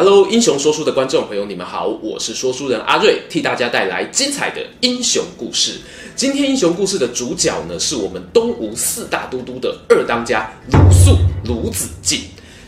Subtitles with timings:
[0.00, 5.80] Hello，英雄说书的观众朋友，你们好，我是说书人阿瑞，替大家带来精彩的英雄故事。
[6.14, 12.20] 今天英雄故事的主角呢，是我们东吴四大都督的二当家鲁肃鲁子敬。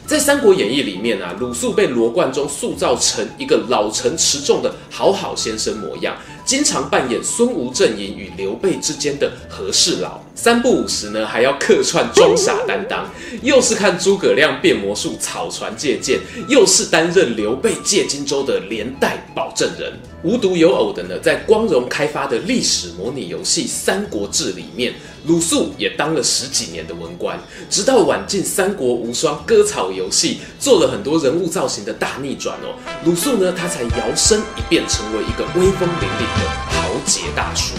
[0.08, 6.16] 在《三国演义》里面啊，鲁肃被罗贯中塑造成一个老成持重的好好先生模样，
[6.50, 10.20] 经常扮演孙吴阵营与刘备之间的和事佬。
[10.34, 13.08] 三不五时呢，还要客串装傻担当，
[13.40, 16.18] 又是看诸葛亮变魔术、草船借箭，
[16.48, 19.92] 又是担任刘备借荆州的连带保证人。
[20.22, 24.92] 无独有偶的呢，在光荣开发的历史模拟游戏《三国志》里面，
[25.26, 27.38] 鲁肃也当了十几年的文官，
[27.70, 37.74] 直到晚近《三国无双》割草游戏做了很多人物造型的大逆转哦，鲁肃呢，他才摇身一变成为一个威风凛凛的豪杰大叔。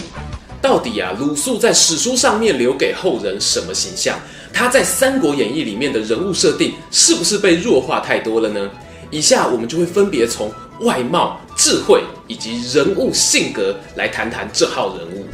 [0.60, 4.18] 到底啊，鲁肃在史书上面留给后人什么形象？
[4.52, 8.68] 他在《三国演义》里面的人物设定是不是被弱化太多了呢？
[9.12, 10.50] 以下我们就会分别从
[10.80, 15.24] 外貌、智慧以及人物性格来谈谈这号人物。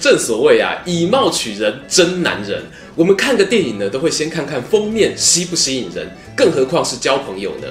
[0.00, 2.62] 正所谓啊，以貌取人真难人。
[2.96, 7.68] 我们看个电影呢，都会先看看封面吸不吸引人，更何况是交朋友呢？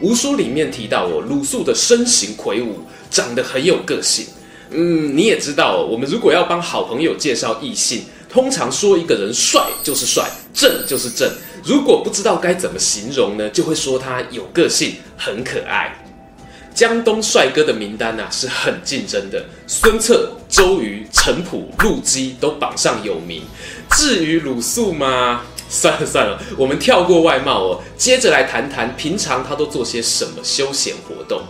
[0.00, 4.26] 吴书里面提到哦，鲁肃的身形魁梧，长得很有个性。
[4.70, 11.30] 嗯，你也知道哦，我们如果要帮好朋友介绍异性，通常说一个人帅就是帅，正就是正。
[11.64, 16.01] 如果不知道该怎么形容呢，就会说他有个性，很可爱。
[16.74, 23.42] 江东帅哥的名单啊是很竞争的，孙策、周瑜、陈普、陆机都榜上有名。
[23.90, 31.42] 至于鲁肃嘛，算了算了，我们跳过外貌哦，接着来谈谈平常他都做些什么休闲活动。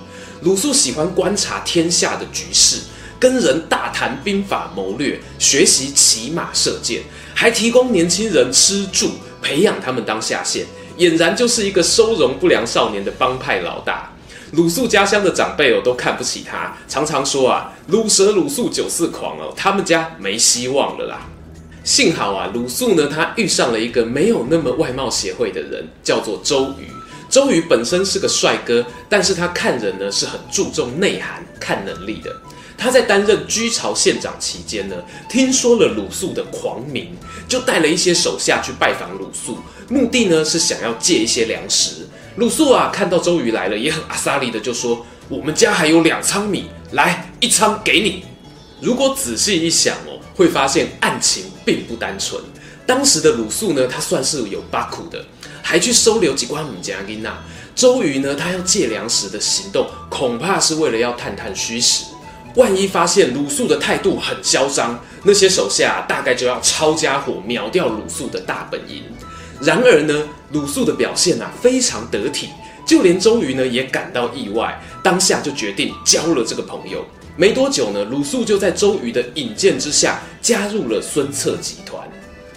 [0.43, 2.81] 鲁肃喜欢观察天下的局势。
[3.21, 7.03] 跟人大谈兵法谋略，学习骑马射箭，
[7.37, 10.67] 还提供年轻人吃住，培养他们当下线，
[10.99, 14.12] 俨然就是一个收容不良少年的帮派老大。
[14.53, 21.27] 鲁肃家乡的长辈哦都看不起他，常常说啊，鲁蛇鲁肃九四狂哦，他们家没希望了啦。
[21.85, 26.87] 幸好啊，鲁肃呢，他遇上了一个没有那么外貌协会的人，叫做周瑜。
[27.31, 32.31] 周瑜本身是个帅哥，但是他看人呢是很注重内涵、看能力的。
[32.77, 34.97] 他在担任居巢县长期间呢，
[35.31, 37.17] 听说了鲁肃的狂名，
[37.49, 39.57] 就带了一些手下去拜访鲁肃，
[39.89, 42.02] 目的呢是想要借一些粮食。
[42.37, 48.25] 鲁肃啊，看到周瑜来了，也很阿萨利的就说：“我们家还有两仓米，来一仓给你。”
[48.81, 52.43] 如果仔细一想哦，会发现案情并不单纯。
[52.87, 55.23] 当时的鲁肃呢，他算是有八苦的，
[55.63, 57.39] 还去收留几关母家囡娜。
[57.75, 62.05] 周瑜呢，他要借粮食的行动，恐怕是为了要探探虚实。
[62.57, 69.03] 万一发现鲁肃的态度很嚣张，那些手下大概就要抄家伙秒掉鲁肃的大本营。
[69.63, 72.49] 然而呢，鲁肃的表现啊非常得体，
[72.85, 77.05] 就连周瑜呢也感到意外，当下就决定交了这个朋友。
[77.37, 82.03] 没多久呢，鲁肃就在周瑜的引荐之下加入了孙策集团。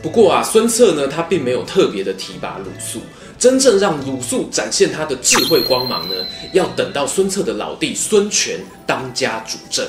[0.02, 3.00] 不过啊，孙策呢他并没有特别的提拔鲁肃。
[3.38, 6.16] 真正让鲁肃展现他的智慧光芒呢，
[6.54, 9.86] 要等到孙策的老弟孙权当家主政。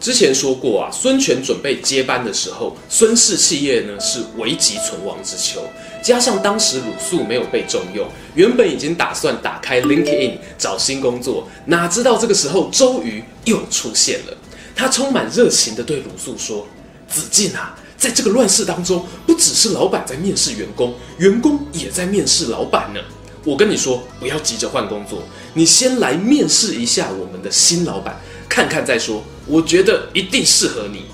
[0.00, 5.60] 之前说过啊，孙权准备接班的时候，孙氏企业呢是危急存亡之秋，
[6.02, 14.36] 加上当时鲁肃没有被重用，原本已经打算打开 LinkedIn 找新工作，哪知道这个时候周瑜又出现了，
[14.74, 16.66] 他充满热情地对鲁肃说
[17.06, 23.00] ：“子敬啊。”在这个乱世当中，不只是老板在面试员工，员工也在面试老板呢。
[23.44, 25.22] 我跟你说，不要急着换工作，
[25.52, 28.18] 你先来面试一下我们的新老板，
[28.48, 29.22] 看看再说。
[29.50, 31.06] 我觉得一定适合你。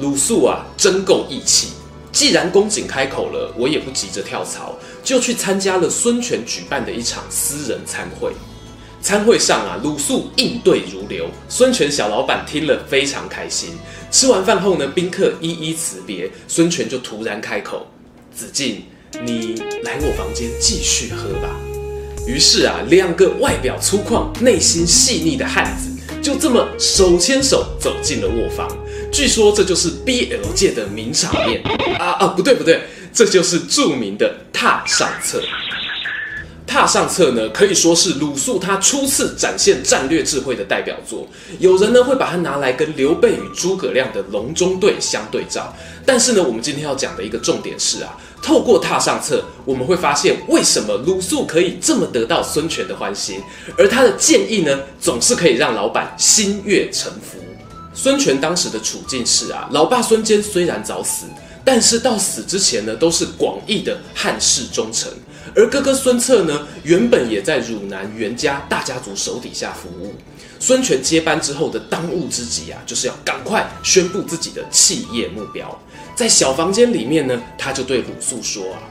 [0.00, 1.68] 鲁肃啊，真够义气。
[2.10, 8.32] 既然公瑾开口了，我也不急着跳槽，就去参加了孙权举办的一场私人餐会。
[9.00, 13.70] 餐会上啊，鲁肃应对如流，孙权小老板听了非常开心。
[14.10, 17.86] 吃完饭后呢，宾客一一辞别，孙权就突然开口
[18.34, 18.82] ：“子敬，
[19.24, 21.54] 你来我房间继续喝吧。”
[22.26, 25.90] 于是啊，两个外表粗犷、内心细腻的汉子
[26.24, 28.66] 就这么手牵手走进了卧房。
[29.12, 31.62] 据说这就是 BL 界的名场面
[31.98, 32.26] 啊啊！
[32.28, 32.80] 不对不对，
[33.12, 35.42] 这就是著名的踏上册。
[36.74, 41.24] 踏上策呢，可以说是鲁肃他初次展现战略智慧的代表作。
[41.60, 45.72] 有人呢会把它拿来跟刘备与诸葛亮的隆中对相对照。
[46.04, 53.40] 但是呢，我们今天要讲的一个重点是啊，透过踏上策，我们会发现为什么鲁肃可以这么得到孙权的欢心，
[53.78, 57.38] 而他的建议呢，总是可以让老板心悦诚服。
[57.94, 61.26] 孙权当时的处境是啊，老爸孙坚虽然早死，
[61.64, 65.08] 但是到死之前呢，都是广义的汉室忠臣，
[65.56, 70.14] 而哥哥孙策呢，原本也在汝南袁家大家族手底下服务。
[70.58, 75.78] 孙权接班之后的当务之急啊，就是要赶快宣布自己的企业目标。
[76.16, 78.82] 在小房间里面呢，他就对鲁肃说啊：“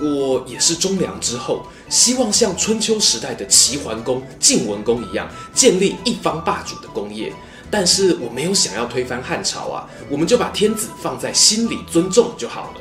[0.00, 7.32] 我也是忠良之后，希望像春秋时代的齐桓公、晋文公一样，建立一方霸主的功业。
[7.70, 12.80] 但是我没有想要推翻汉朝啊，我们就把天子放在心里尊重就好了。”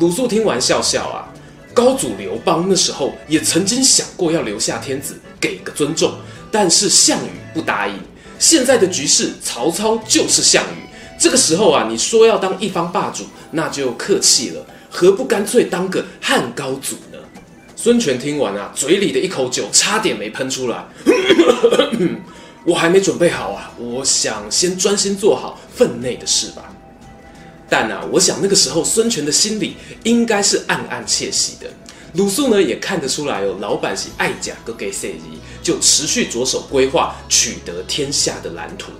[0.00, 1.28] 鲁肃听完笑笑啊，
[1.74, 6.12] 高祖刘邦那时候也曾经想过要留下天子，给个尊重，
[6.50, 7.94] 但是项羽不答应。
[8.38, 10.82] 现在的局势，曹操就是项羽。
[11.18, 17.18] 这个时候啊，你说要当一方霸主，那就客气了，何不干脆当个汉高祖呢？
[17.76, 20.84] 孙权听完啊，嘴里的一口酒差点没喷出来。
[22.66, 26.72] 我还没准备好啊，我想先专心做好分内的事吧。
[27.72, 31.66] 但啊，我想那个时候孙权的心里应该是暗暗窃喜的。
[32.12, 35.14] 鲁肃呢也看得出来哦，老板是爱甲个给谁
[35.62, 38.92] 就持续着手规划取得天下的蓝图。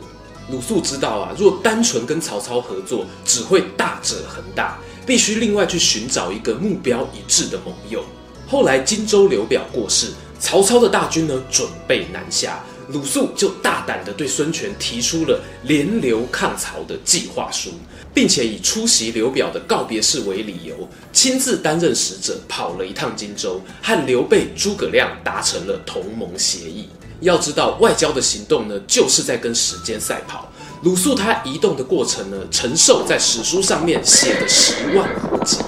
[0.50, 8.02] 鲁肃知道啊，若单纯跟曹操合作，只会大者恒大，必须另外去寻找一个目标一致的盟友。
[8.48, 10.06] 后来荆州刘表过世，
[10.40, 17.70] 曹操的大军呢准备南下，鲁肃就大胆地对孙权提出了联刘抗曹的计划书，
[18.12, 26.88] 并且以出席刘表的告别式为理由，亲自担任使者，跑了一趟荆州，和刘备、诸葛亮达成了同盟协议。
[27.20, 30.50] 要知道，外交的行动呢，就是在跟时间赛跑。
[30.82, 35.58] 鲁肃他移动的过程呢，陈寿在史书上面写的十万火急。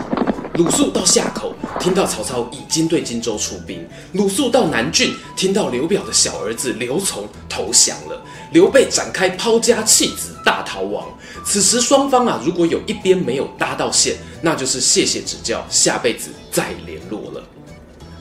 [0.54, 1.53] 鲁肃到夏口，
[1.84, 3.80] 听到曹操已经对荆州出兵；
[4.14, 8.24] 鲁肃到南郡，听到刘表的小儿子刘琮投降了。
[8.52, 11.06] 刘备展开抛家弃子大逃亡。
[11.44, 17.44] 此时双方啊，如果有一边没有搭到线，那就是谢谢指教，下辈子再联络了。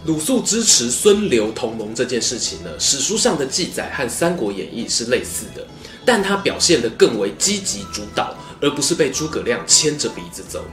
[0.04, 5.66] 鲁肃支持孙刘同盟这件事情呢，史书上的记载和《三国演义》是类似的，
[6.04, 10.66] 但他表现得更为积极主导，而不是被诸葛亮牵着鼻子走。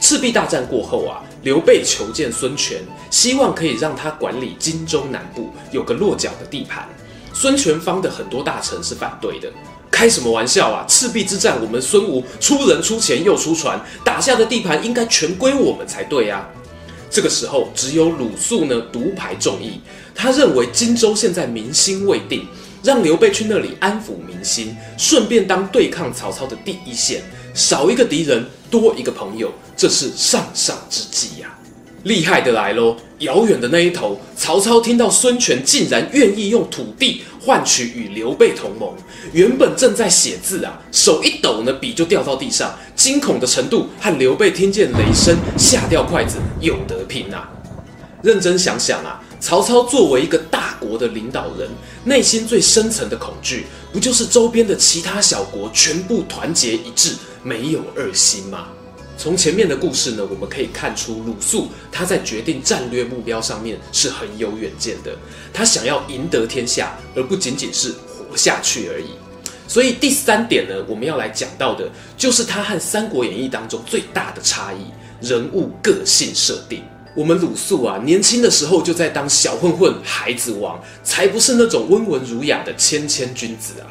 [0.00, 2.80] 赤壁大战过后啊，刘备求见孙权，
[3.10, 6.88] 希望可以让他管理荆州南部，有个落脚的地盘。
[7.34, 9.48] 孙权方的很多大臣是反对的，
[9.90, 10.84] 开什么玩笑啊！
[10.88, 16.48] 赤壁之战，我们孙吴出人出钱又出船，打下的地盘应该全归我们才对啊。
[17.10, 19.80] 这个时候，只有鲁肃呢独排众议。
[20.14, 22.46] 他认为荆州现在民心未定，
[22.82, 27.22] 让刘备去那里安抚民心，顺便当对抗曹操的第一线，
[27.54, 31.58] 少一个敌人，多一个朋友，这是上上之计呀、啊！
[32.04, 32.96] 厉害的来喽！
[33.18, 38.94] 遥远的那一头，曹操听到孙权竟然愿意用土地换取与刘备同盟，
[39.32, 47.50] 原本正在写字啊，手一抖呢，笔就掉到地上，惊恐的程度和刘备听见雷声吓掉筷子有得拼啊！
[48.22, 51.68] 认真想想啊，曹操作为一个大国的领导人，
[52.04, 58.68] 内心最深层的恐惧，不就是周边的其他小国全部团结一致，没有二心吗？
[59.16, 65.12] 从前面的故事呢，我们可以看出鲁肃他在决定战略目标上面是很有远见的。
[65.52, 69.06] 他想要赢得天下，而不仅仅是活下去而已。
[69.66, 74.86] 所以第三点呢，我们要来讲到的就是他和《三国演义》当中最大的差异——
[75.20, 76.84] 人物个性设定。
[77.14, 83.86] 我们鲁肃啊，年轻的时候就在当小混混、孩子王，才不是那种温文儒雅的谦谦君子啊。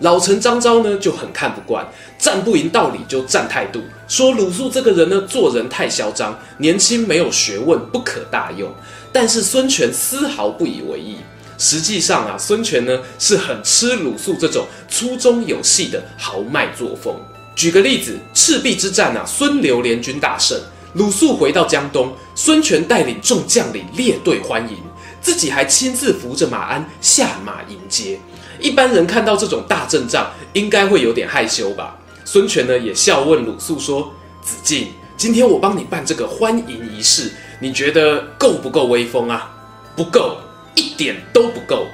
[0.00, 1.86] 老臣张昭呢就很看不惯，
[2.18, 8.68] 战不赢道理就战态度，说鲁肃这个人呢做人太嚣张，年轻没有学问，不可大用。
[9.12, 11.18] 但是孙权丝毫不以为意。
[11.58, 17.14] 实际上啊，孙权呢是很吃鲁肃这种粗中有细的豪迈作风。
[17.54, 20.58] 举个例子，赤壁之战啊，孙刘联军大胜，
[20.94, 24.76] 鲁肃回到江东，孙权带领众将领列队欢迎，
[25.22, 28.20] 自己还亲自扶着马鞍下马迎接。
[28.60, 31.96] 一般人看到这种大阵仗，应该会有点害羞吧？
[32.26, 34.12] 孙权呢也笑问鲁肃说
[34.44, 39.50] ：“子敬，今天我帮你办这个欢迎仪式，你觉得够不够威风啊
[39.96, 40.36] ？”“不够，
[40.74, 41.86] 一点都不够。”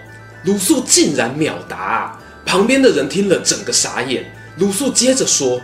[0.45, 2.19] 鲁肃竟然秒答！
[2.45, 4.29] 旁边的人听了整个傻眼。
[4.57, 5.61] 鲁肃接着说：“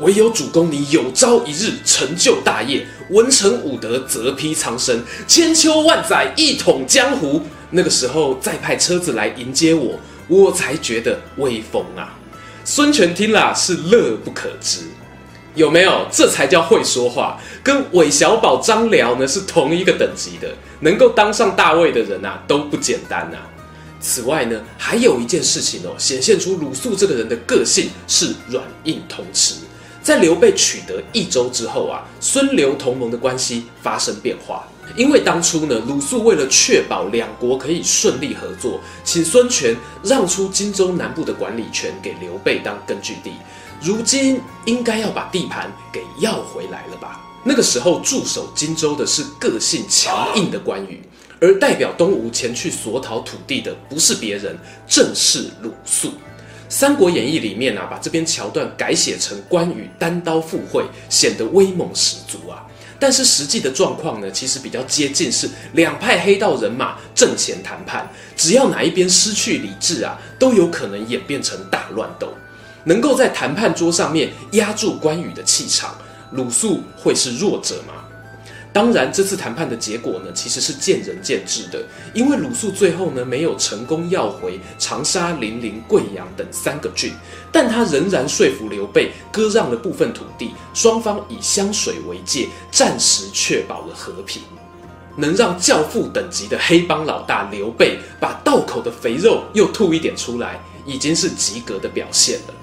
[0.00, 12.14] 唯有主公你有朝一日成就大业，文成武德，泽披苍生，千秋万载一统江湖，那个时候再派车子来迎接我。”我才觉得威风啊！
[12.62, 14.80] 孙权听了是乐不可支。
[15.54, 16.06] 有没有？
[16.12, 23.48] 这才叫会说话，跟韦小宝、张辽呢是同一个等级的，能够当上大位的人啊都不简单啊。
[24.00, 29.54] 此外呢，还有一件事情哦，显现出鲁肃这个人的个性是软硬通吃。
[30.02, 34.66] 在刘备取得益州之后啊，孙刘同盟的关系发生变化。
[34.96, 43.32] 因为当初呢，鲁肃为了确保两国可以顺利合作，请孙权让出荆州南部的管理权给刘备当根据地。
[43.82, 47.20] 如今应该要把地盘给要回来了吧？
[47.44, 51.02] 那个时候驻守荆州的是个性强硬的关羽。
[51.40, 56.08] 而代表东吴前去索讨土地的不是别人，正是鲁肃。
[56.68, 62.66] 《三国演义》里面啊，把这边桥段改写成关羽单刀赴会，显得威猛十足啊。
[63.00, 72.34] 但是实际的状况呢，其实比较接近是两派黑道人马阵前谈判，只要哪一边失去理智啊，都有可能演变成大乱斗。
[72.84, 75.96] 能够在谈判桌上面压住关羽的气场，
[76.32, 77.97] 鲁肃会是弱者吗？
[78.70, 81.82] 当然，这次谈判的结果呢，其实是见仁见智的。
[82.14, 87.12] 因为鲁肃最后呢，没有成功要回长沙、零陵、贵阳等三个郡，
[87.50, 94.42] 但他仍然说服刘备割让了部分土地，双方以湘水为界，暂时确保了和平。
[95.16, 102.54] 能让教父等级的黑帮老大刘备把道口的肥肉又吐一点出来，已经是及格的表现了。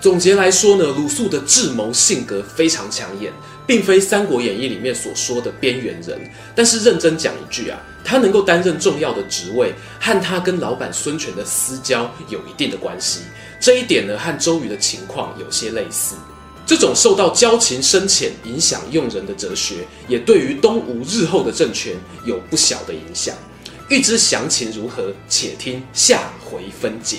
[0.00, 3.32] 总结来说呢，鲁肃的智谋性格非常抢眼。
[3.66, 6.18] 并非《三国演义》里面所说的边缘人，
[6.56, 13.20] 但是认真讲一句啊，他能够担任重要的职位，和他跟老板孙权的私交有一定的关系。
[13.60, 16.16] 这一点呢，和周瑜的情况有些类似。
[16.66, 23.36] 这种受到交情深浅影响用人的哲学，也对于东吴日后的政权有不小的影响。
[23.88, 27.18] 欲知详情如何，且听下回分解。